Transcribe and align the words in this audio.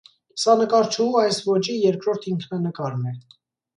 Սա 0.43 0.53
նկարչուհու 0.61 1.21
այս 1.25 1.37
ոճի 1.49 1.75
երկրորդ 1.83 2.27
ինքնանկարն 2.33 3.09
է։ 3.13 3.19